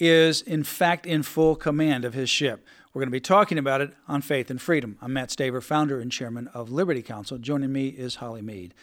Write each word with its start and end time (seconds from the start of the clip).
is, 0.00 0.42
in 0.42 0.64
fact, 0.64 1.06
in 1.06 1.22
full 1.22 1.54
command 1.54 2.04
of 2.04 2.14
his 2.14 2.30
ship. 2.30 2.66
We're 2.92 3.00
going 3.00 3.08
to 3.08 3.12
be 3.12 3.20
talking 3.20 3.58
about 3.58 3.80
it 3.80 3.92
on 4.08 4.22
Faith 4.22 4.50
and 4.50 4.60
Freedom. 4.60 4.96
I'm 5.00 5.12
Mat 5.12 5.28
Staver, 5.28 5.62
founder 5.62 6.00
and 6.00 6.10
chairman 6.10 6.48
of 6.48 6.70
Liberty 6.70 7.02
Counsel. 7.02 7.38
Joining 7.38 7.72
me 7.72 7.88
is 7.88 8.16
Holly 8.16 8.42
Mead. 8.42 8.74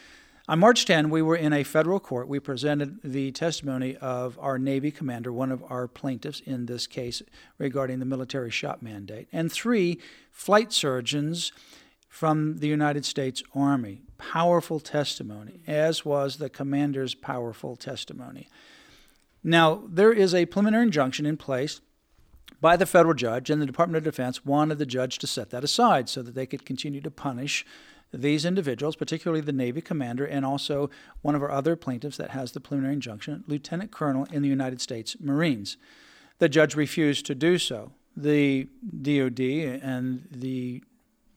On 0.47 0.59
March 0.59 0.85
10, 0.85 1.09
we 1.09 1.21
were 1.21 1.35
in 1.35 1.51
a 1.51 1.63
federal 1.63 1.99
court. 1.99 2.29
We 2.29 2.39
presented 2.39 2.99
the 3.03 3.33
testimony 3.33 3.97
of 3.97 4.39
our 4.39 4.57
Navy 4.57 4.91
commander, 4.91 5.33
one 5.33 5.51
of 5.51 5.61
our 5.69 5.89
plaintiffs 5.89 6.39
in 6.39 6.67
this 6.67 6.87
case 6.87 7.21
regarding 7.57 7.99
the 7.99 8.05
military 8.05 8.49
shot 8.49 8.81
mandate, 8.81 9.27
and 9.33 9.51
three 9.51 9.99
flight 10.31 10.71
surgeons 10.71 11.51
from 12.07 12.59
the 12.59 12.67
United 12.67 13.03
States 13.03 13.43
Army. 13.53 14.03
Powerful 14.17 14.79
testimony, 14.79 15.59
as 15.67 16.05
was 16.05 16.37
the 16.37 16.49
commander's 16.49 17.13
powerful 17.13 17.75
testimony. 17.75 18.47
Now, 19.47 19.83
there 19.87 20.11
is 20.11 20.35
a 20.35 20.45
preliminary 20.45 20.83
injunction 20.83 21.25
in 21.25 21.37
place 21.37 21.79
by 22.59 22.75
the 22.75 22.85
federal 22.85 23.13
judge, 23.13 23.49
and 23.49 23.61
the 23.61 23.65
Department 23.65 23.95
of 23.95 24.03
Defense 24.03 24.45
wanted 24.45 24.77
the 24.77 24.85
judge 24.85 25.19
to 25.19 25.27
set 25.27 25.51
that 25.51 25.63
aside 25.63 26.09
so 26.09 26.21
that 26.21 26.35
they 26.35 26.45
could 26.45 26.65
continue 26.65 26.99
to 26.99 27.09
punish 27.09 27.65
these 28.13 28.43
individuals, 28.43 28.97
particularly 28.97 29.39
the 29.39 29.53
Navy 29.53 29.79
commander 29.79 30.25
and 30.25 30.43
also 30.45 30.89
one 31.21 31.33
of 31.33 31.41
our 31.41 31.49
other 31.49 31.77
plaintiffs 31.77 32.17
that 32.17 32.31
has 32.31 32.51
the 32.51 32.59
preliminary 32.59 32.95
injunction, 32.95 33.45
Lieutenant 33.47 33.89
Colonel 33.89 34.27
in 34.33 34.41
the 34.41 34.49
United 34.49 34.81
States 34.81 35.15
Marines. 35.21 35.77
The 36.39 36.49
judge 36.49 36.75
refused 36.75 37.25
to 37.27 37.35
do 37.35 37.57
so. 37.57 37.93
The 38.17 38.67
DoD 39.01 39.39
and 39.81 40.27
the 40.29 40.83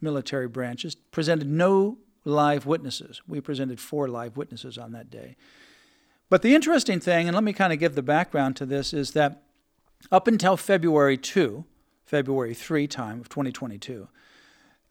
military 0.00 0.48
branches 0.48 0.96
presented 0.96 1.48
no 1.48 1.98
live 2.24 2.66
witnesses. 2.66 3.22
We 3.28 3.40
presented 3.40 3.78
four 3.78 4.08
live 4.08 4.36
witnesses 4.36 4.78
on 4.78 4.90
that 4.92 5.10
day. 5.10 5.36
But 6.30 6.42
the 6.42 6.54
interesting 6.54 7.00
thing, 7.00 7.26
and 7.26 7.34
let 7.34 7.42
me 7.42 7.52
kind 7.52 7.72
of 7.72 7.80
give 7.80 7.96
the 7.96 8.02
background 8.02 8.56
to 8.56 8.66
this, 8.66 8.94
is 8.94 9.10
that 9.12 9.42
up 10.12 10.28
until 10.28 10.56
February 10.56 11.18
2, 11.18 11.64
February 12.06 12.54
3 12.54 12.86
time 12.86 13.20
of 13.20 13.28
2022, 13.28 14.08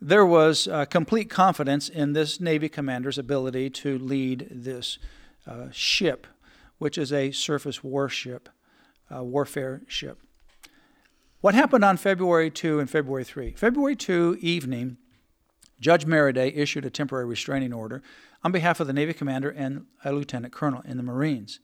there 0.01 0.25
was 0.25 0.67
uh, 0.67 0.83
complete 0.85 1.29
confidence 1.29 1.87
in 1.87 2.11
this 2.11 2.41
Navy 2.41 2.67
commander's 2.67 3.17
ability 3.17 3.69
to 3.69 3.97
lead 3.97 4.47
this 4.51 4.99
uh, 5.47 5.67
ship, 5.71 6.27
which 6.77 6.97
is 6.97 7.11
a 7.13 7.31
surface 7.31 7.83
warship, 7.83 8.49
uh, 9.13 9.23
warfare 9.23 9.81
ship. 9.87 10.19
What 11.39 11.55
happened 11.55 11.85
on 11.85 11.95
February 11.95 12.51
2 12.51 12.81
and 12.81 12.89
February 12.89 13.23
3? 13.23 13.53
February 13.53 13.95
2 13.95 14.39
evening, 14.41 14.97
Judge 15.79 16.05
Merryday 16.05 16.53
issued 16.53 16.83
a 16.83 16.89
temporary 16.89 17.25
restraining 17.25 17.71
order 17.71 18.03
on 18.43 18.51
behalf 18.51 18.79
of 18.79 18.87
the 18.87 18.93
Navy 18.93 19.13
commander 19.13 19.49
and 19.49 19.85
a 20.03 20.11
lieutenant 20.11 20.53
colonel 20.53 20.81
in 20.85 20.97
the 20.97 21.03
Marines. 21.03 21.59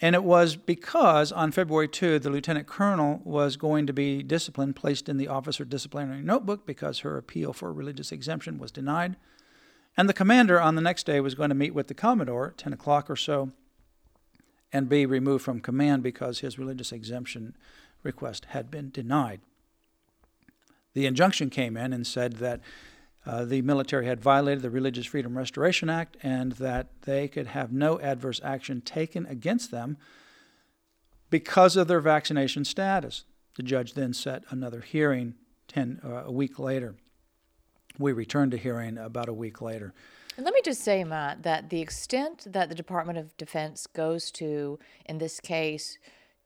And 0.00 0.14
it 0.14 0.24
was 0.24 0.56
because 0.56 1.30
on 1.30 1.52
February 1.52 1.88
2, 1.88 2.18
the 2.18 2.30
lieutenant 2.30 2.66
colonel 2.66 3.20
was 3.24 3.56
going 3.56 3.86
to 3.86 3.92
be 3.92 4.22
disciplined, 4.22 4.76
placed 4.76 5.08
in 5.08 5.18
the 5.18 5.28
officer 5.28 5.64
disciplinary 5.64 6.22
notebook 6.22 6.66
because 6.66 7.00
her 7.00 7.16
appeal 7.16 7.52
for 7.52 7.72
religious 7.72 8.10
exemption 8.10 8.58
was 8.58 8.72
denied. 8.72 9.16
And 9.96 10.08
the 10.08 10.14
commander 10.14 10.60
on 10.60 10.74
the 10.74 10.82
next 10.82 11.06
day 11.06 11.20
was 11.20 11.34
going 11.34 11.50
to 11.50 11.54
meet 11.54 11.74
with 11.74 11.86
the 11.86 11.94
commodore 11.94 12.48
at 12.48 12.58
10 12.58 12.72
o'clock 12.72 13.08
or 13.08 13.16
so 13.16 13.52
and 14.72 14.88
be 14.88 15.06
removed 15.06 15.44
from 15.44 15.60
command 15.60 16.02
because 16.02 16.40
his 16.40 16.58
religious 16.58 16.90
exemption 16.90 17.56
request 18.02 18.46
had 18.46 18.70
been 18.70 18.90
denied. 18.90 19.40
The 20.94 21.06
injunction 21.06 21.48
came 21.48 21.76
in 21.76 21.92
and 21.92 22.06
said 22.06 22.34
that 22.34 22.60
uh, 23.26 23.44
the 23.44 23.62
military 23.62 24.06
had 24.06 24.20
violated 24.20 24.62
the 24.62 24.70
Religious 24.70 25.06
Freedom 25.06 25.36
Restoration 25.36 25.88
Act 25.88 26.16
and 26.22 26.52
that 26.52 26.88
they 27.02 27.28
could 27.28 27.48
have 27.48 27.72
no 27.72 27.98
adverse 28.00 28.40
action 28.44 28.80
taken 28.80 29.24
against 29.26 29.70
them 29.70 29.96
because 31.30 31.76
of 31.76 31.88
their 31.88 32.00
vaccination 32.00 32.64
status. 32.64 33.24
The 33.56 33.62
judge 33.62 33.94
then 33.94 34.12
set 34.12 34.44
another 34.50 34.80
hearing 34.80 35.34
ten, 35.68 36.00
uh, 36.04 36.24
a 36.26 36.32
week 36.32 36.58
later. 36.58 36.96
We 37.98 38.12
returned 38.12 38.50
to 38.52 38.58
hearing 38.58 38.98
about 38.98 39.28
a 39.28 39.34
week 39.34 39.60
later. 39.60 39.94
And 40.36 40.44
let 40.44 40.52
me 40.52 40.60
just 40.64 40.82
say, 40.82 41.04
Mat, 41.04 41.44
that 41.44 41.70
the 41.70 41.80
extent 41.80 42.46
that 42.52 42.68
the 42.68 42.74
Department 42.74 43.18
of 43.18 43.36
Defense 43.36 43.86
goes 43.86 44.32
to 44.32 44.80
in 45.06 45.18
this 45.18 45.38
case 45.38 45.98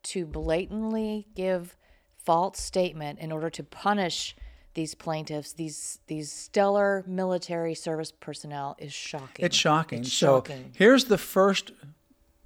to 0.05 0.27
blatantly 0.27 1.27
give 1.35 1.77
false 2.23 2.61
statement 2.61 3.19
in 3.19 3.33
order 3.33 3.49
to 3.49 3.65
punish 3.65 4.37
these 4.75 4.95
plaintiffs, 4.95 5.53
these 5.53 5.99
these 6.07 6.31
stellar 6.31 7.05
military 7.07 7.75
service 7.75 8.13
personnel 8.13 8.77
is 8.79 8.93
shocking. 8.93 9.45
It's 9.45 9.57
shocking. 9.57 10.01
It's 10.01 10.13
so 10.13 10.37
shocking. 10.37 10.73
here's 10.77 11.07
the 11.07 11.19
first 11.19 11.73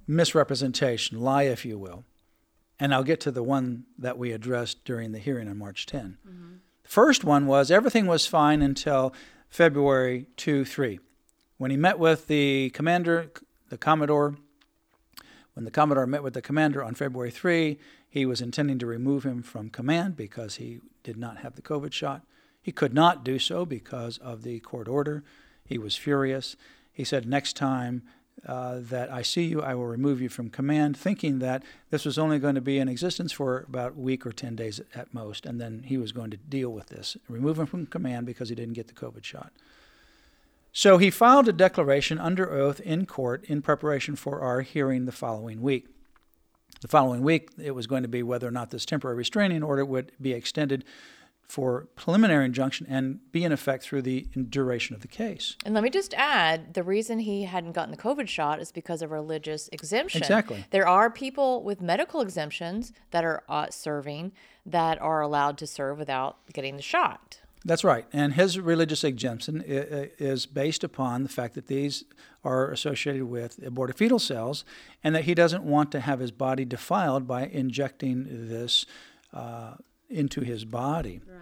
misrepresentation, 0.07 1.19
lie 1.21 1.43
if 1.43 1.65
you 1.65 1.77
will. 1.77 2.03
And 2.79 2.93
I'll 2.93 3.03
get 3.03 3.19
to 3.21 3.31
the 3.31 3.43
one 3.43 3.85
that 3.97 4.17
we 4.17 4.31
addressed 4.31 4.83
during 4.83 5.11
the 5.11 5.19
hearing 5.19 5.47
on 5.47 5.57
March 5.57 5.85
10. 5.85 6.17
Mm-hmm. 6.27 6.53
The 6.83 6.89
first 6.89 7.23
one 7.23 7.45
was 7.45 7.71
everything 7.71 8.07
was 8.07 8.25
fine 8.25 8.61
until 8.61 9.13
February 9.49 10.25
2 10.37 10.65
3. 10.65 10.99
When 11.57 11.71
he 11.71 11.77
met 11.77 11.99
with 11.99 12.27
the 12.27 12.71
commander, 12.71 13.31
the 13.69 13.77
Commodore, 13.77 14.35
when 15.53 15.65
the 15.65 15.71
Commodore 15.71 16.07
met 16.07 16.23
with 16.23 16.33
the 16.33 16.41
commander 16.41 16.83
on 16.83 16.95
February 16.95 17.31
3, 17.31 17.77
he 18.09 18.25
was 18.25 18.41
intending 18.41 18.79
to 18.79 18.85
remove 18.85 19.23
him 19.23 19.43
from 19.43 19.69
command 19.69 20.15
because 20.15 20.55
he 20.55 20.79
did 21.03 21.17
not 21.17 21.37
have 21.37 21.55
the 21.55 21.61
COVID 21.61 21.93
shot. 21.93 22.23
He 22.61 22.71
could 22.71 22.93
not 22.93 23.23
do 23.23 23.37
so 23.37 23.65
because 23.65 24.17
of 24.17 24.43
the 24.43 24.59
court 24.61 24.87
order. 24.87 25.23
He 25.65 25.77
was 25.77 25.95
furious. 25.95 26.55
He 26.91 27.03
said, 27.03 27.27
Next 27.27 27.55
time 27.55 28.03
uh, 28.47 28.79
that 28.79 29.11
I 29.11 29.21
see 29.21 29.43
you, 29.43 29.61
I 29.61 29.75
will 29.75 29.85
remove 29.85 30.21
you 30.21 30.29
from 30.29 30.49
command, 30.49 30.97
thinking 30.97 31.39
that 31.39 31.63
this 31.91 32.05
was 32.05 32.17
only 32.17 32.39
going 32.39 32.55
to 32.55 32.61
be 32.61 32.79
in 32.79 32.89
existence 32.89 33.31
for 33.31 33.65
about 33.67 33.91
a 33.91 33.99
week 33.99 34.25
or 34.25 34.31
10 34.31 34.55
days 34.55 34.81
at 34.95 35.13
most, 35.13 35.45
and 35.45 35.61
then 35.61 35.83
he 35.85 35.97
was 35.97 36.11
going 36.11 36.31
to 36.31 36.37
deal 36.37 36.69
with 36.69 36.87
this, 36.87 37.15
remove 37.27 37.59
him 37.59 37.65
from 37.65 37.85
command 37.85 38.25
because 38.25 38.49
he 38.49 38.55
didn't 38.55 38.73
get 38.73 38.87
the 38.87 38.93
COVID 38.93 39.23
shot. 39.23 39.53
So 40.75 40.97
he 40.97 41.11
filed 41.11 41.47
a 41.47 41.53
declaration 41.53 42.17
under 42.17 42.51
oath 42.51 42.79
in 42.79 43.05
court 43.05 43.45
in 43.45 43.61
preparation 43.61 44.15
for 44.15 44.41
our 44.41 44.61
hearing 44.61 45.05
the 45.05 45.11
following 45.11 45.61
week. 45.61 45.87
The 46.81 46.87
following 46.87 47.21
week, 47.21 47.49
it 47.61 47.71
was 47.71 47.85
going 47.85 48.01
to 48.01 48.09
be 48.09 48.23
whether 48.23 48.47
or 48.47 48.51
not 48.51 48.71
this 48.71 48.83
temporary 48.83 49.15
restraining 49.15 49.61
order 49.61 49.85
would 49.85 50.11
be 50.19 50.33
extended 50.33 50.83
for 51.47 51.87
preliminary 51.95 52.45
injunction 52.45 52.87
and 52.89 53.19
be 53.31 53.43
in 53.43 53.51
effect 53.51 53.83
through 53.83 54.01
the 54.01 54.21
duration 54.49 54.95
of 54.95 55.01
the 55.01 55.07
case. 55.07 55.55
And 55.63 55.75
let 55.75 55.83
me 55.83 55.91
just 55.91 56.15
add 56.15 56.73
the 56.73 56.81
reason 56.81 57.19
he 57.19 57.43
hadn't 57.43 57.73
gotten 57.73 57.91
the 57.91 57.97
COVID 57.97 58.27
shot 58.27 58.59
is 58.59 58.71
because 58.71 59.03
of 59.03 59.11
religious 59.11 59.69
exemption. 59.71 60.21
Exactly. 60.21 60.65
There 60.71 60.87
are 60.87 61.11
people 61.11 61.61
with 61.61 61.81
medical 61.81 62.21
exemptions 62.21 62.93
that 63.11 63.23
are 63.23 63.43
uh, 63.47 63.69
serving 63.69 64.31
that 64.65 64.99
are 64.99 65.21
allowed 65.21 65.59
to 65.59 65.67
serve 65.67 65.99
without 65.99 66.37
getting 66.51 66.77
the 66.77 66.81
shot. 66.81 67.41
That's 67.65 67.83
right. 67.83 68.05
And 68.11 68.33
his 68.33 68.59
religious 68.59 69.03
exemption 69.03 69.63
is 69.65 70.45
based 70.45 70.83
upon 70.83 71.23
the 71.23 71.29
fact 71.29 71.53
that 71.53 71.67
these 71.67 72.03
are 72.43 72.69
associated 72.71 73.25
with 73.25 73.63
aborted 73.65 73.97
fetal 73.97 74.19
cells 74.19 74.65
and 75.03 75.15
that 75.15 75.23
he 75.23 75.33
doesn't 75.33 75.63
want 75.63 75.91
to 75.93 76.01
have 76.01 76.19
his 76.19 76.31
body 76.31 76.65
defiled 76.65 77.25
by 77.25 77.45
injecting 77.45 78.25
this 78.49 78.85
uh, 79.33 79.75
into 80.09 80.41
his 80.41 80.65
body. 80.65 81.21
Right. 81.25 81.39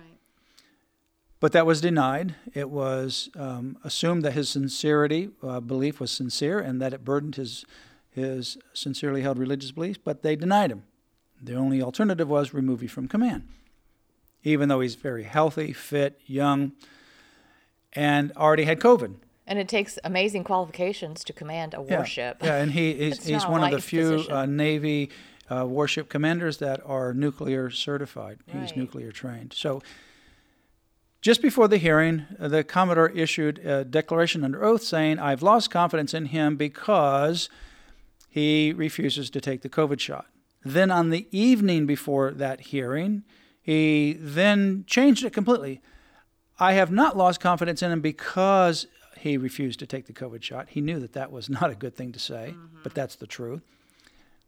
But 1.39 1.53
that 1.53 1.65
was 1.65 1.81
denied. 1.81 2.35
It 2.53 2.69
was 2.69 3.29
um, 3.35 3.77
assumed 3.83 4.23
that 4.23 4.33
his 4.33 4.47
sincerity 4.47 5.31
uh, 5.41 5.59
belief 5.59 5.99
was 5.99 6.11
sincere 6.11 6.59
and 6.59 6.79
that 6.83 6.93
it 6.93 7.03
burdened 7.03 7.35
his, 7.35 7.65
his 8.11 8.59
sincerely 8.73 9.23
held 9.23 9.39
religious 9.39 9.71
beliefs, 9.71 9.97
but 10.03 10.21
they 10.21 10.35
denied 10.35 10.71
him. 10.71 10.83
The 11.41 11.55
only 11.55 11.81
alternative 11.81 12.29
was 12.29 12.53
remove 12.53 12.83
you 12.83 12.89
from 12.89 13.07
command 13.07 13.47
even 14.43 14.69
though 14.69 14.79
he's 14.79 14.95
very 14.95 15.23
healthy, 15.23 15.73
fit, 15.73 16.19
young, 16.25 16.73
and 17.93 18.31
already 18.37 18.63
had 18.63 18.79
COVID. 18.79 19.15
And 19.47 19.59
it 19.59 19.67
takes 19.67 19.99
amazing 20.03 20.43
qualifications 20.43 21.23
to 21.25 21.33
command 21.33 21.73
a 21.73 21.81
warship. 21.81 22.37
Yeah, 22.41 22.47
yeah 22.47 22.61
and 22.61 22.71
he 22.71 22.91
is, 22.91 23.25
he's 23.25 23.45
one 23.45 23.63
of 23.63 23.71
the 23.71 23.81
few 23.81 24.25
uh, 24.29 24.45
Navy 24.45 25.09
uh, 25.49 25.65
warship 25.65 26.07
commanders 26.07 26.57
that 26.57 26.81
are 26.85 27.13
nuclear 27.13 27.69
certified. 27.69 28.39
Right. 28.47 28.61
He's 28.61 28.75
nuclear 28.75 29.11
trained. 29.11 29.53
So 29.53 29.81
just 31.21 31.41
before 31.41 31.67
the 31.67 31.77
hearing, 31.77 32.25
uh, 32.39 32.47
the 32.47 32.63
Commodore 32.63 33.09
issued 33.09 33.59
a 33.59 33.83
declaration 33.83 34.43
under 34.43 34.63
oath 34.63 34.83
saying, 34.83 35.19
I've 35.19 35.43
lost 35.43 35.69
confidence 35.69 36.13
in 36.13 36.27
him 36.27 36.55
because 36.55 37.49
he 38.29 38.71
refuses 38.71 39.29
to 39.31 39.41
take 39.41 39.61
the 39.61 39.69
COVID 39.69 39.99
shot. 39.99 40.27
Then 40.63 40.89
on 40.89 41.09
the 41.09 41.27
evening 41.31 41.85
before 41.85 42.31
that 42.31 42.61
hearing, 42.61 43.23
he 43.61 44.17
then 44.19 44.83
changed 44.87 45.23
it 45.23 45.33
completely. 45.33 45.81
I 46.59 46.73
have 46.73 46.91
not 46.91 47.17
lost 47.17 47.39
confidence 47.39 47.81
in 47.81 47.91
him 47.91 48.01
because 48.01 48.87
he 49.17 49.37
refused 49.37 49.79
to 49.79 49.87
take 49.87 50.07
the 50.07 50.13
COVID 50.13 50.41
shot. 50.41 50.69
He 50.69 50.81
knew 50.81 50.99
that 50.99 51.13
that 51.13 51.31
was 51.31 51.49
not 51.49 51.69
a 51.69 51.75
good 51.75 51.95
thing 51.95 52.11
to 52.11 52.19
say, 52.19 52.53
mm-hmm. 52.55 52.77
but 52.83 52.93
that's 52.93 53.15
the 53.15 53.27
truth. 53.27 53.61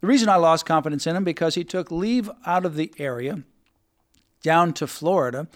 The 0.01 0.07
reason 0.07 0.29
I 0.29 0.35
lost 0.35 0.65
confidence 0.65 1.07
in 1.07 1.15
him 1.15 1.23
because 1.23 1.55
he 1.55 1.63
took 1.63 1.89
leave 1.89 2.29
out 2.45 2.65
of 2.65 2.75
the 2.75 2.91
area 2.97 3.43
down 4.41 4.73
to 4.73 4.87
Florida 4.87 5.47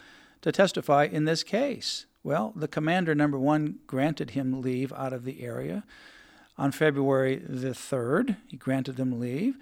to 0.42 0.52
testify 0.52 1.04
in 1.12 1.26
this 1.26 1.44
case. 1.44 2.06
Well, 2.24 2.54
the 2.56 2.68
commander, 2.68 3.14
number 3.14 3.38
one, 3.38 3.80
granted 3.88 4.32
him 4.32 4.62
leave 4.62 4.94
out 4.94 5.14
of 5.14 5.26
the 5.26 5.44
area 5.44 5.84
on 6.58 6.72
February 6.72 7.38
the 7.38 7.70
3rd. 7.70 8.38
He 8.48 8.58
granted 8.58 8.98
them 8.98 9.20
leave. 9.20 9.58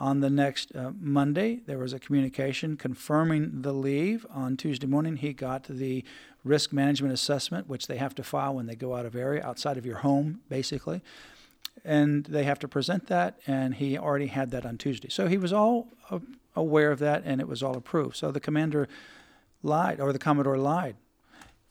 On 0.00 0.20
the 0.20 0.30
next 0.30 0.74
uh, 0.76 0.92
Monday, 1.00 1.60
there 1.66 1.78
was 1.78 1.92
a 1.92 1.98
communication 1.98 2.76
confirming 2.76 3.62
the 3.62 3.72
leave. 3.72 4.24
On 4.30 4.56
Tuesday 4.56 4.86
morning, 4.86 5.16
he 5.16 5.32
got 5.32 5.64
the 5.64 6.04
risk 6.44 6.72
management 6.72 7.12
assessment, 7.12 7.68
which 7.68 7.88
they 7.88 7.96
have 7.96 8.14
to 8.14 8.22
file 8.22 8.54
when 8.54 8.66
they 8.66 8.76
go 8.76 8.94
out 8.94 9.04
of 9.04 9.16
area, 9.16 9.44
outside 9.44 9.76
of 9.76 9.84
your 9.84 9.98
home, 9.98 10.40
basically. 10.48 11.02
And 11.84 12.24
they 12.26 12.44
have 12.44 12.60
to 12.60 12.68
present 12.68 13.08
that, 13.08 13.40
and 13.44 13.74
he 13.74 13.98
already 13.98 14.28
had 14.28 14.52
that 14.52 14.64
on 14.64 14.78
Tuesday. 14.78 15.08
So 15.08 15.26
he 15.26 15.36
was 15.36 15.52
all 15.52 15.88
uh, 16.10 16.20
aware 16.54 16.92
of 16.92 17.00
that, 17.00 17.22
and 17.24 17.40
it 17.40 17.48
was 17.48 17.60
all 17.60 17.76
approved. 17.76 18.16
So 18.16 18.30
the 18.30 18.40
commander 18.40 18.88
lied, 19.64 19.98
or 20.00 20.12
the 20.12 20.18
Commodore 20.20 20.58
lied. 20.58 20.94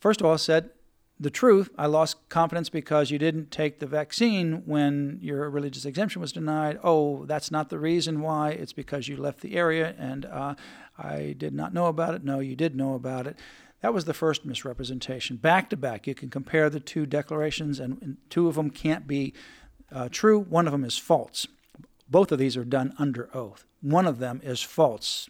First 0.01 0.19
of 0.19 0.27
all, 0.27 0.37
said 0.37 0.71
the 1.19 1.29
truth. 1.29 1.69
I 1.77 1.87
lost 1.87 2.29
confidence 2.29 2.69
because 2.69 3.09
you 3.09 3.17
didn't 3.17 3.49
take 3.51 3.79
the 3.79 3.87
vaccine 3.87 4.63
when 4.65 5.17
your 5.21 5.49
religious 5.49 5.85
exemption 5.85 6.21
was 6.21 6.31
denied. 6.31 6.79
Oh, 6.83 7.25
that's 7.25 7.49
not 7.49 7.69
the 7.69 7.79
reason 7.79 8.21
why. 8.21 8.51
It's 8.51 8.73
because 8.73 9.07
you 9.07 9.17
left 9.17 9.41
the 9.41 9.55
area 9.55 9.95
and 9.97 10.25
uh, 10.25 10.55
I 10.97 11.35
did 11.37 11.53
not 11.53 11.73
know 11.73 11.87
about 11.87 12.13
it. 12.13 12.23
No, 12.23 12.39
you 12.39 12.55
did 12.55 12.75
know 12.75 12.93
about 12.93 13.27
it. 13.27 13.37
That 13.81 13.93
was 13.93 14.05
the 14.05 14.13
first 14.13 14.45
misrepresentation. 14.45 15.37
Back 15.37 15.69
to 15.69 15.77
back, 15.77 16.07
you 16.07 16.15
can 16.15 16.29
compare 16.29 16.69
the 16.69 16.79
two 16.79 17.05
declarations, 17.05 17.79
and, 17.79 18.17
two 18.29 18.47
of 18.47 18.55
them 18.55 18.71
can't 18.71 19.05
be 19.05 19.33
uh, 19.91 20.09
true. 20.09 20.39
One 20.39 20.65
of 20.65 20.71
them 20.71 20.83
is 20.83 20.97
false. 20.97 21.47
Both 22.09 22.31
of 22.31 22.39
these 22.39 22.57
are 22.57 22.65
done 22.65 22.93
under 22.97 23.29
oath. 23.35 23.65
One 23.81 24.07
of 24.07 24.17
them 24.17 24.41
is 24.43 24.61
false. 24.61 25.29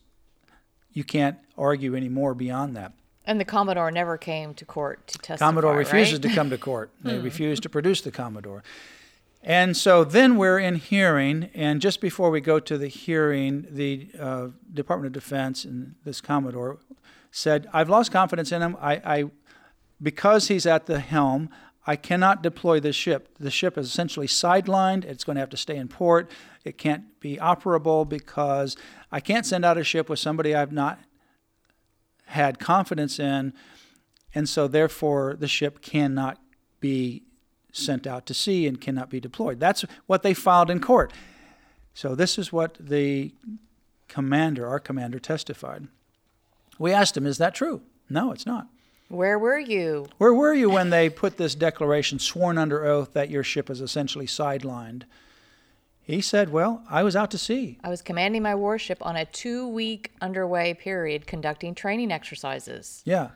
You 0.94 1.04
can't 1.04 1.38
argue 1.58 1.94
any 1.96 2.10
more 2.10 2.34
beyond 2.34 2.76
that. 2.78 2.94
And 3.28 3.40
the 3.42 3.46
Commodore 3.46 3.92
never 3.92 4.18
came 4.18 4.54
to 4.54 4.66
court 4.66 5.06
to 5.08 5.18
testify. 5.20 5.46
Commodore 5.46 5.76
refuses 5.76 6.14
right? 6.14 6.22
to 6.24 6.30
come 6.30 6.50
to 6.50 6.58
court. 6.58 6.92
They 7.04 7.18
hmm. 7.18 7.24
refuse 7.24 7.60
to 7.60 7.70
produce 7.70 8.02
the 8.02 8.12
Commodore. 8.12 8.64
And 9.44 9.78
so 9.78 10.04
then 10.04 10.38
we're 10.38 10.60
in 10.60 10.76
hearing, 10.76 11.50
and 11.54 11.80
just 11.80 12.02
before 12.02 12.32
we 12.32 12.42
go 12.42 12.60
to 12.60 12.78
the 12.78 12.88
hearing, 12.88 13.68
the 13.70 14.10
uh, 14.20 14.48
Department 14.74 15.16
of 15.16 15.22
Defense 15.22 15.64
and 15.64 15.96
this 16.04 16.22
Commodore 16.22 16.80
said, 17.32 17.70
"I've 17.72 17.90
lost 17.90 18.12
confidence 18.12 18.52
in 18.52 18.62
him. 18.62 18.76
I, 18.82 18.94
I, 18.96 19.26
because 20.02 20.48
he's 20.48 20.66
at 20.66 20.86
the 20.86 21.00
helm, 21.00 21.50
I 21.86 21.96
cannot 21.96 22.44
deploy 22.44 22.80
this 22.80 22.96
ship. 22.96 23.30
The 23.40 23.52
ship 23.52 23.78
is 23.78 23.88
essentially 23.88 24.28
sidelined. 24.28 25.06
It's 25.06 25.24
going 25.24 25.36
to 25.36 25.40
have 25.40 25.50
to 25.52 25.58
stay 25.58 25.78
in 25.78 25.88
port. 25.88 26.30
It 26.66 26.78
can't 26.78 27.20
be 27.22 27.38
operable 27.38 28.08
because 28.08 28.76
I 29.12 29.22
can't 29.22 29.46
send 29.46 29.64
out 29.64 29.78
a 29.78 29.84
ship 29.84 30.10
with 30.10 30.20
somebody 30.20 30.54
I've 30.54 30.74
not 30.74 31.00
had 32.28 32.60
confidence 32.60 33.20
in, 33.20 33.54
and 34.34 34.48
so 34.48 34.68
therefore 34.68 35.36
the 35.38 35.48
ship 35.48 35.82
cannot 35.82 36.40
be 36.80 37.24
sent 37.72 38.08
out 38.08 38.26
to 38.26 38.34
sea 38.34 38.68
and 38.68 38.82
cannot 38.82 39.10
be 39.10 39.20
deployed. 39.20 39.60
That's 39.60 39.86
what 40.06 40.24
they 40.24 40.34
filed 40.34 40.70
in 40.70 40.80
court. 40.80 41.14
So 41.94 42.16
this 42.16 42.38
is 42.38 42.52
what 42.52 42.78
the 42.80 43.34
commander, 44.08 44.68
our 44.68 44.80
commander, 44.80 45.20
testified. 45.20 45.88
We 46.78 46.92
asked 46.94 47.18
him, 47.18 47.26
Is 47.26 47.38
that 47.38 47.56
true? 47.56 47.82
No, 48.10 48.32
it's 48.32 48.46
not. 48.46 48.68
Where 49.10 49.40
were 49.40 49.60
you? 49.60 50.08
Where 50.18 50.34
were 50.34 50.54
you 50.54 50.70
when 50.70 50.90
they 50.90 51.10
put 51.10 51.38
this 51.38 51.56
declaration, 51.56 52.20
sworn 52.20 52.58
under 52.58 52.86
oath, 52.86 53.14
that 53.14 53.30
your 53.30 53.44
ship 53.44 53.70
is 53.70 53.80
essentially 53.80 54.28
sidelined? 54.28 55.04
He 56.08 56.22
said, 56.22 56.54
Well, 56.54 56.84
I 56.90 57.04
was 57.04 57.18
out 57.18 57.32
to 57.32 57.38
sea. 57.38 57.80
I 57.84 57.90
was 57.90 58.02
commanding 58.02 58.42
my 58.42 58.56
warship 58.56 59.06
on 59.06 59.18
a 59.18 59.26
two 59.26 59.68
week 59.68 60.14
underway 60.22 60.74
period 60.74 61.28
conducting 61.28 61.76
training 61.76 62.14
exercises. 62.14 63.02
Yeah. 63.04 63.32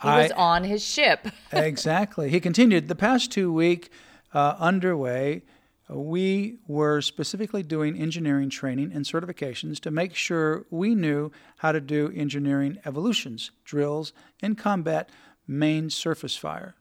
He 0.00 0.08
I, 0.08 0.22
was 0.22 0.30
on 0.30 0.62
his 0.62 0.84
ship. 0.84 1.26
exactly. 1.52 2.30
He 2.30 2.38
continued, 2.38 2.86
The 2.86 2.94
past 2.94 3.32
two 3.32 3.52
week 3.52 3.90
uh, 4.32 4.54
underway, 4.60 5.42
we 5.88 6.58
were 6.68 7.00
specifically 7.00 7.64
doing 7.64 7.98
engineering 7.98 8.48
training 8.48 8.92
and 8.92 9.04
certifications 9.04 9.80
to 9.80 9.90
make 9.90 10.14
sure 10.14 10.66
we 10.70 10.94
knew 10.94 11.32
how 11.58 11.72
to 11.72 11.80
do 11.80 12.12
engineering 12.14 12.78
evolutions, 12.86 13.50
drills, 13.64 14.12
and 14.40 14.56
combat 14.56 15.10
main 15.48 15.90
surface 15.90 16.36
fire. 16.36 16.76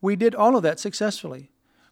We 0.00 0.14
did 0.14 0.36
all 0.36 0.54
of 0.54 0.62
that 0.62 0.78
successfully. 0.78 1.50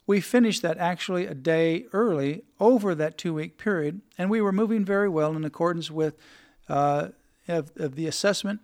We 0.08 0.22
finished 0.22 0.62
that 0.62 0.78
actually 0.78 1.26
a 1.26 1.34
day 1.34 1.84
early 1.92 2.42
over 2.58 2.94
that 2.94 3.18
two 3.18 3.34
week 3.34 3.58
period, 3.58 4.00
and 4.16 4.30
we 4.30 4.40
were 4.40 4.52
moving 4.52 4.82
very 4.82 5.08
well 5.08 5.36
in 5.36 5.44
accordance 5.44 5.90
with 5.90 6.16
uh, 6.66 7.08
of, 7.46 7.72
of, 7.76 7.94
the 7.94 8.06
assessment 8.06 8.60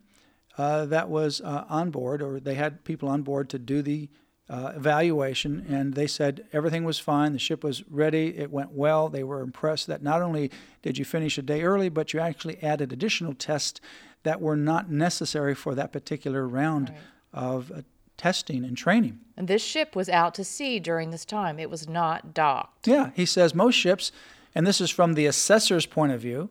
uh, 0.57 0.87
that 0.87 1.11
was 1.11 1.43
uh, 1.43 1.67
on 1.69 1.91
board, 1.91 2.23
or 2.23 2.41
they 2.41 2.55
had 2.55 2.83
people 2.85 3.11
on 3.11 3.21
board 3.21 3.51
to 3.51 3.59
do 3.59 3.83
the 3.83 4.09
uh, 4.49 4.73
evaluation, 4.75 5.67
and 5.69 5.93
they 5.93 6.07
said 6.07 6.47
everything 6.55 6.83
was 6.83 6.99
fine. 6.99 7.35
The 7.35 7.39
ship 7.39 7.63
was 7.63 7.87
ready. 7.91 8.39
It 8.39 8.51
went 8.51 8.73
well. 8.73 9.11
They 9.11 9.23
were 9.23 9.43
impressed 9.43 9.87
that 9.89 10.03
not 10.03 10.23
only 10.23 10.51
did 10.81 10.97
you 10.97 11.05
finish 11.05 11.37
a 11.37 11.43
day 11.43 11.63
early, 11.63 11.91
but 11.91 12.15
you 12.15 12.21
actually 12.21 12.63
added 12.63 12.91
additional 12.91 13.35
tests 13.35 13.83
that 14.23 14.41
were 14.41 14.57
not 14.57 14.91
necessary 14.91 15.55
for 15.55 15.75
that 15.75 15.93
particular 15.93 16.49
round 16.49 16.89
right. 16.89 16.99
of 17.35 17.71
uh, 17.71 17.83
testing 18.17 18.65
and 18.65 18.77
training. 18.77 19.21
And 19.37 19.49
this 19.49 19.63
ship 19.63 19.97
was 19.97 20.09
out 20.09 20.35
to 20.35 20.45
sea 20.45 20.79
during 20.79 21.11
this 21.11 21.25
time. 21.25 21.59
It 21.59 21.71
was 21.71 21.89
not 21.89 22.35
docked. 22.35 22.87
Yeah, 22.87 23.11
he 23.15 23.27
says 23.27 23.55
most 23.55 23.75
ships, 23.75 24.13
and 24.55 24.67
this 24.67 24.81
is 24.81 24.91
from 24.91 25.15
the 25.15 25.27
assessor's 25.27 25.87
point 25.87 26.13
of 26.13 26.21
view 26.21 26.51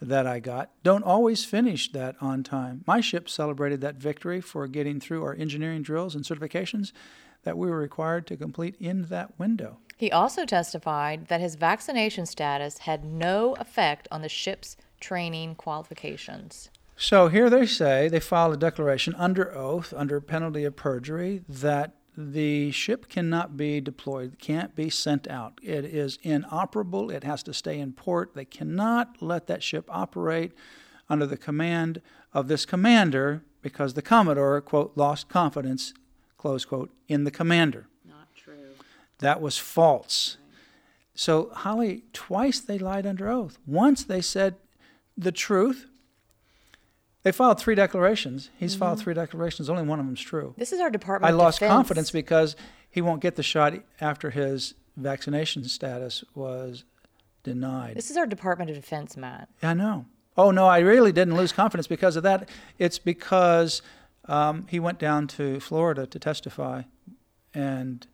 that 0.00 0.26
I 0.26 0.40
got, 0.40 0.70
don't 0.82 1.04
always 1.04 1.44
finish 1.44 1.90
that 1.92 2.16
on 2.20 2.42
time. 2.42 2.84
My 2.86 3.00
ship 3.00 3.28
celebrated 3.28 3.80
that 3.80 3.96
victory 3.96 4.40
for 4.40 4.66
getting 4.66 5.00
through 5.00 5.24
our 5.24 5.34
engineering 5.34 5.82
drills 5.82 6.14
and 6.14 6.24
certifications 6.24 6.92
that 7.44 7.56
we 7.56 7.70
were 7.70 7.78
required 7.78 8.26
to 8.26 8.36
complete 8.36 8.74
in 8.80 9.06
that 9.06 9.38
window. 9.38 9.78
He 9.96 10.12
also 10.12 10.44
testified 10.44 11.28
that 11.28 11.40
his 11.40 11.54
vaccination 11.54 12.26
status 12.26 12.78
had 12.78 13.04
no 13.04 13.54
effect 13.54 14.06
on 14.10 14.20
the 14.20 14.28
ship's 14.28 14.76
training 15.00 15.54
qualifications. 15.54 16.68
So 16.96 17.28
here 17.28 17.50
they 17.50 17.66
say 17.66 18.08
they 18.08 18.20
file 18.20 18.52
a 18.52 18.56
declaration 18.56 19.14
under 19.16 19.54
oath, 19.54 19.92
under 19.94 20.20
penalty 20.20 20.64
of 20.64 20.76
perjury, 20.76 21.42
that 21.48 21.94
the 22.16 22.70
ship 22.70 23.08
cannot 23.10 23.58
be 23.58 23.80
deployed, 23.82 24.38
can't 24.38 24.74
be 24.74 24.88
sent 24.88 25.28
out. 25.28 25.60
It 25.62 25.84
is 25.84 26.18
inoperable. 26.22 27.10
It 27.10 27.24
has 27.24 27.42
to 27.42 27.52
stay 27.52 27.78
in 27.78 27.92
port. 27.92 28.34
They 28.34 28.46
cannot 28.46 29.20
let 29.20 29.46
that 29.48 29.62
ship 29.62 29.84
operate 29.90 30.52
under 31.10 31.26
the 31.26 31.36
command 31.36 32.00
of 32.32 32.48
this 32.48 32.64
commander 32.64 33.42
because 33.60 33.94
the 33.94 34.02
Commodore, 34.02 34.60
quote, 34.62 34.92
lost 34.96 35.28
confidence, 35.28 35.92
close 36.38 36.64
quote, 36.64 36.90
in 37.08 37.24
the 37.24 37.30
commander. 37.30 37.86
Not 38.08 38.28
true. 38.34 38.54
That 39.18 39.42
was 39.42 39.58
false. 39.58 40.38
Right. 40.40 40.56
So, 41.14 41.50
Holly, 41.52 42.04
twice 42.12 42.60
they 42.60 42.78
lied 42.78 43.06
under 43.06 43.28
oath. 43.28 43.58
Once 43.66 44.04
they 44.04 44.20
said 44.22 44.56
the 45.16 45.32
truth, 45.32 45.86
they 47.26 47.32
filed 47.32 47.58
three 47.58 47.74
declarations. 47.74 48.50
He's 48.56 48.74
mm-hmm. 48.74 48.84
filed 48.84 49.00
three 49.00 49.12
declarations. 49.12 49.68
Only 49.68 49.82
one 49.82 49.98
of 49.98 50.06
them's 50.06 50.20
true. 50.20 50.54
This 50.56 50.72
is 50.72 50.78
our 50.78 50.90
Department. 50.90 51.28
I 51.28 51.36
lost 51.36 51.58
Defense. 51.58 51.72
confidence 51.72 52.10
because 52.12 52.54
he 52.88 53.00
won't 53.00 53.20
get 53.20 53.34
the 53.34 53.42
shot 53.42 53.74
after 54.00 54.30
his 54.30 54.74
vaccination 54.96 55.64
status 55.64 56.22
was 56.36 56.84
denied. 57.42 57.96
This 57.96 58.12
is 58.12 58.16
our 58.16 58.28
Department 58.28 58.70
of 58.70 58.76
Defense, 58.76 59.16
Mat. 59.16 59.48
I 59.60 59.74
know. 59.74 60.06
Oh 60.36 60.52
no, 60.52 60.68
I 60.68 60.78
really 60.78 61.10
didn't 61.10 61.34
lose 61.34 61.50
confidence 61.50 61.88
because 61.88 62.14
of 62.14 62.22
that. 62.22 62.48
It's 62.78 63.00
because 63.00 63.82
um, 64.26 64.68
he 64.68 64.78
went 64.78 65.00
down 65.00 65.26
to 65.26 65.58
Florida 65.58 66.06
to 66.06 66.18
testify, 66.20 66.82
and 67.52 68.06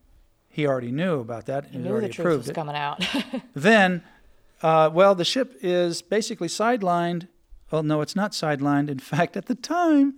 he 0.48 0.66
already 0.66 0.90
knew 0.90 1.20
about 1.20 1.44
that. 1.44 1.66
He 1.66 1.76
knew 1.76 2.00
the 2.00 2.08
truth 2.08 2.38
was 2.38 2.48
it. 2.48 2.54
coming 2.54 2.76
out. 2.76 3.06
then, 3.54 4.04
uh, 4.62 4.88
well, 4.90 5.14
the 5.14 5.26
ship 5.26 5.58
is 5.60 6.00
basically 6.00 6.48
sidelined 6.48 7.28
well, 7.72 7.82
no, 7.82 8.02
it's 8.02 8.14
not 8.14 8.32
sidelined. 8.32 8.88
In 8.88 8.98
fact, 9.00 9.36
at 9.36 9.46
the 9.46 9.54
time, 9.54 10.14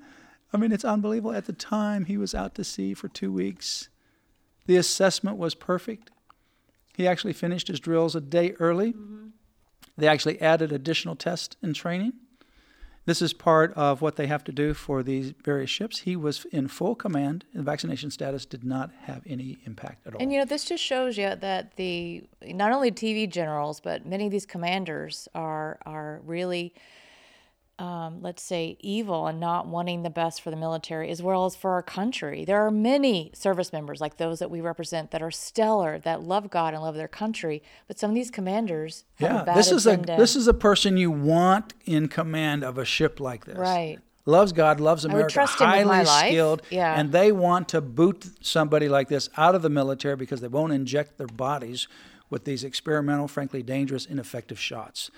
I 0.53 0.57
mean, 0.57 0.73
it's 0.73 0.85
unbelievable. 0.85 1.33
At 1.33 1.47
the 1.47 1.53
time, 1.53 2.05
he 2.05 2.19
was 2.19 2.35
out 2.35 2.55
to 2.57 2.65
sea 2.65 2.93
for 2.93 3.09
two 3.09 3.33
weeks. 3.33 3.89
The 4.67 4.77
assessment 4.77 5.39
was 5.39 5.55
perfect. 5.55 6.11
He 6.97 7.09
actually 7.09 7.33
finished 7.33 7.69
his 7.69 7.81
drills 7.81 8.15
a 8.15 8.21
day 8.21 8.53
early. 8.61 8.93
Mm-hmm. 8.93 9.29
They 9.97 10.09
actually 10.09 10.41
added 10.41 10.73
additional 10.73 11.17
tests 11.17 11.57
and 11.63 11.75
training. 11.75 12.15
This 13.07 13.21
is 13.21 13.35
part 13.35 13.75
of 13.75 14.01
what 14.01 14.17
they 14.17 14.27
have 14.29 14.45
to 14.45 14.53
do 14.53 14.73
for 14.73 15.03
these 15.03 15.35
various 15.45 15.69
ships. 15.69 16.01
He 16.01 16.17
was 16.17 16.47
in 16.47 16.69
full 16.69 16.95
command, 16.95 17.45
and 17.53 17.61
the 17.61 17.71
vaccination 17.71 18.11
status 18.11 18.47
did 18.47 18.65
not 18.65 18.91
have 19.03 19.23
any 19.27 19.59
impact 19.67 20.07
at 20.07 20.15
all. 20.15 20.23
And 20.23 20.33
you 20.33 20.39
know, 20.39 20.47
this 20.47 20.65
just 20.65 20.83
shows 20.83 21.19
you 21.19 21.35
that 21.37 21.77
the 21.77 22.25
not 22.43 22.73
only 22.73 22.91
TV 22.91 23.29
generals, 23.29 23.81
but 23.81 24.07
many 24.07 24.25
of 24.25 24.33
these 24.33 24.47
commanders 24.47 25.29
are 25.35 25.79
are 25.85 26.23
really 26.25 26.73
um, 27.79 28.23
let's 28.23 28.43
say, 28.43 28.77
evil 28.81 29.27
and 29.27 29.41
not 29.41 29.67
wanting 29.67 30.03
the 30.03 30.11
best 30.11 30.41
for 30.41 30.51
the 30.51 30.57
military 30.57 31.11
as 31.11 31.21
well 31.21 31.45
as 31.45 31.57
for 31.57 31.73
our 31.73 31.83
country. 31.83 32.45
There 32.45 32.65
are 32.65 32.71
many 32.71 33.33
service 33.35 33.73
members 33.73 34.01
like 34.01 34.17
those 34.17 34.39
that 34.39 34.51
we 34.51 34.61
represent 34.61 35.11
that 35.11 35.23
are 35.23 35.33
stellar, 35.33 35.99
that 36.01 36.23
love 36.23 36.51
God 36.51 36.75
and 36.75 36.83
love 36.83 36.95
their 36.95 37.09
country. 37.09 37.63
But 37.89 37.99
some 37.99 38.11
of 38.11 38.15
these 38.15 38.31
commanders, 38.31 39.05
yeah, 39.19 39.43
this 39.43 39.73
is 39.73 39.87
agenda. 39.87 40.15
a 40.15 40.17
this 40.17 40.37
is 40.37 40.47
a 40.47 40.55
person 40.55 40.97
you 40.97 41.11
want 41.11 41.75
in 41.85 42.09
command 42.09 42.63
of 42.63 42.79
a 42.79 42.85
ship 42.85 43.19
like 43.19 43.45
this, 43.45 43.59
right? 43.59 43.99
Loves 44.27 44.53
God, 44.53 44.81
loves 44.81 45.05
America, 45.05 45.45
highly 45.45 46.07
skilled, 46.07 46.63
yeah. 46.71 46.99
and 46.99 47.13
they 47.13 47.31
want 47.31 47.69
to 47.71 47.83
boot 47.83 48.31
somebody 48.41 48.89
like 48.89 49.09
this 49.09 49.29
out 49.37 49.55
of 49.55 49.61
the 49.61 49.69
military 49.69 50.17
because 50.17 50.41
they 50.41 50.49
won't 50.49 50.73
inject 50.73 51.19
their 51.19 51.27
bodies 51.27 51.89
with 52.31 52.45
these 52.45 52.65
experimental, 52.65 53.29
frankly 53.29 53.63
dangerous, 53.63 54.07
ineffective 54.07 54.59
shots. 54.59 55.11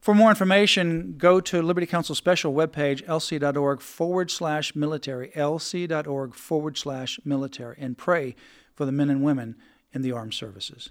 For 0.00 0.14
more 0.14 0.30
information, 0.30 1.14
go 1.18 1.40
to 1.40 1.62
Liberty 1.62 1.86
Counsel 1.86 2.14
special 2.14 2.52
webpage, 2.52 3.04
lc.org 3.06 3.80
forward 3.80 4.30
slash 4.30 4.74
military, 4.74 5.30
lc.org 5.30 6.34
forward 6.34 6.78
slash 6.78 7.18
military, 7.24 7.76
and 7.78 7.98
pray 7.98 8.36
for 8.74 8.84
the 8.84 8.92
men 8.92 9.10
and 9.10 9.22
women 9.22 9.56
in 9.92 10.02
the 10.02 10.12
armed 10.12 10.34
services. 10.34 10.90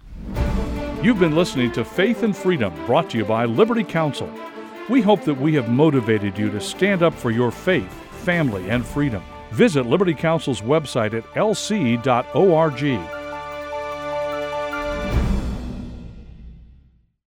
You've 1.01 1.19
been 1.19 1.35
listening 1.35 1.71
to 1.73 1.85
Faith 1.85 2.23
and 2.23 2.35
Freedom, 2.35 2.73
brought 2.85 3.09
to 3.11 3.17
you 3.17 3.25
by 3.25 3.45
Liberty 3.45 3.83
Counsel. 3.83 4.29
We 4.89 5.01
hope 5.01 5.23
that 5.25 5.39
we 5.39 5.53
have 5.55 5.69
motivated 5.69 6.37
you 6.37 6.49
to 6.51 6.59
stand 6.59 7.03
up 7.03 7.13
for 7.13 7.31
your 7.31 7.51
faith, 7.51 7.91
family, 8.23 8.69
and 8.69 8.85
freedom. 8.85 9.23
Visit 9.51 9.85
Liberty 9.85 10.13
Counsel's 10.13 10.61
website 10.61 11.13
at 11.13 11.23
lc.org 11.33 13.14